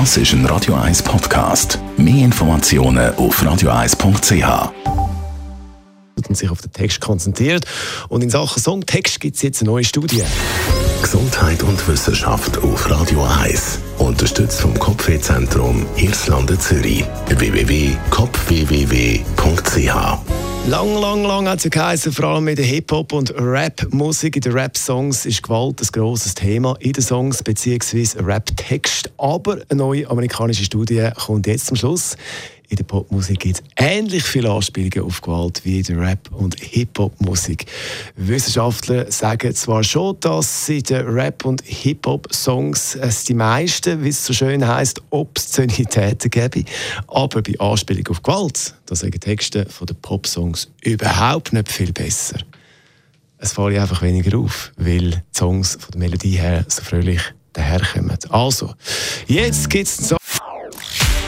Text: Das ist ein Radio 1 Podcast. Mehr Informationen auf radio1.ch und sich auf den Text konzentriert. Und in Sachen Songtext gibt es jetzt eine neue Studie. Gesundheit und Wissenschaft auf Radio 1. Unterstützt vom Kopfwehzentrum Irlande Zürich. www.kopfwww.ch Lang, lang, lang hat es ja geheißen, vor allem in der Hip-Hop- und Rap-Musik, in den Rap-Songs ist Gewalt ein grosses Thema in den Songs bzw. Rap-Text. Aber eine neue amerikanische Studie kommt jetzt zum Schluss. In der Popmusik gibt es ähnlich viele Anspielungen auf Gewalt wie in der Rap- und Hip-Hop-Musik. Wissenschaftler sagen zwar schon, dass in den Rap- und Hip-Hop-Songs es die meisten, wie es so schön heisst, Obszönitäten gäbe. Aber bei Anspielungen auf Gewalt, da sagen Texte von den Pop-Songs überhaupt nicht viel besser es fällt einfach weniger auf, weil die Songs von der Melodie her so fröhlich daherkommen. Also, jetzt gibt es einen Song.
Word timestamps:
Das 0.00 0.16
ist 0.16 0.32
ein 0.32 0.44
Radio 0.46 0.74
1 0.74 1.04
Podcast. 1.04 1.78
Mehr 1.96 2.24
Informationen 2.24 3.14
auf 3.16 3.40
radio1.ch 3.40 4.70
und 6.28 6.36
sich 6.36 6.50
auf 6.50 6.60
den 6.60 6.72
Text 6.72 7.00
konzentriert. 7.00 7.64
Und 8.08 8.24
in 8.24 8.28
Sachen 8.28 8.60
Songtext 8.60 9.20
gibt 9.20 9.36
es 9.36 9.42
jetzt 9.42 9.60
eine 9.62 9.70
neue 9.70 9.84
Studie. 9.84 10.24
Gesundheit 11.00 11.62
und 11.62 11.86
Wissenschaft 11.86 12.58
auf 12.58 12.90
Radio 12.90 13.22
1. 13.24 13.78
Unterstützt 13.98 14.60
vom 14.60 14.76
Kopfwehzentrum 14.76 15.86
Irlande 15.94 16.58
Zürich. 16.58 17.04
www.kopfwww.ch 17.28 19.24
Lang, 20.68 20.96
lang, 20.98 21.20
lang 21.28 21.46
hat 21.46 21.58
es 21.58 21.64
ja 21.64 21.70
geheißen, 21.70 22.10
vor 22.12 22.24
allem 22.24 22.48
in 22.48 22.56
der 22.56 22.64
Hip-Hop- 22.64 23.12
und 23.12 23.34
Rap-Musik, 23.38 24.36
in 24.36 24.40
den 24.40 24.52
Rap-Songs 24.52 25.26
ist 25.26 25.42
Gewalt 25.42 25.82
ein 25.82 25.88
grosses 25.92 26.32
Thema 26.34 26.74
in 26.80 26.92
den 26.94 27.02
Songs 27.02 27.42
bzw. 27.42 28.12
Rap-Text. 28.22 29.12
Aber 29.18 29.58
eine 29.68 29.78
neue 29.78 30.08
amerikanische 30.08 30.64
Studie 30.64 31.06
kommt 31.16 31.46
jetzt 31.46 31.66
zum 31.66 31.76
Schluss. 31.76 32.16
In 32.74 32.78
der 32.78 32.84
Popmusik 32.86 33.38
gibt 33.38 33.58
es 33.60 33.62
ähnlich 33.76 34.24
viele 34.24 34.50
Anspielungen 34.50 35.04
auf 35.08 35.20
Gewalt 35.20 35.60
wie 35.64 35.78
in 35.78 35.84
der 35.84 35.96
Rap- 36.00 36.32
und 36.32 36.56
Hip-Hop-Musik. 36.60 37.66
Wissenschaftler 38.16 39.12
sagen 39.12 39.54
zwar 39.54 39.84
schon, 39.84 40.18
dass 40.18 40.68
in 40.68 40.82
den 40.82 41.06
Rap- 41.06 41.44
und 41.44 41.62
Hip-Hop-Songs 41.64 42.96
es 42.96 43.22
die 43.26 43.34
meisten, 43.34 44.02
wie 44.02 44.08
es 44.08 44.26
so 44.26 44.32
schön 44.32 44.66
heisst, 44.66 45.00
Obszönitäten 45.10 46.28
gäbe. 46.32 46.64
Aber 47.06 47.42
bei 47.42 47.54
Anspielungen 47.60 48.08
auf 48.08 48.20
Gewalt, 48.24 48.74
da 48.86 48.96
sagen 48.96 49.20
Texte 49.20 49.66
von 49.68 49.86
den 49.86 49.94
Pop-Songs 50.00 50.68
überhaupt 50.82 51.52
nicht 51.52 51.70
viel 51.70 51.92
besser 51.92 52.40
es 53.38 53.52
fällt 53.52 53.76
einfach 53.78 54.00
weniger 54.02 54.36
auf, 54.38 54.72
weil 54.78 55.10
die 55.10 55.36
Songs 55.38 55.76
von 55.78 55.90
der 55.92 55.98
Melodie 56.00 56.38
her 56.38 56.64
so 56.66 56.82
fröhlich 56.82 57.20
daherkommen. 57.52 58.16
Also, 58.30 58.72
jetzt 59.28 59.68
gibt 59.70 59.86
es 59.86 59.98
einen 59.98 60.08
Song. 60.08 60.18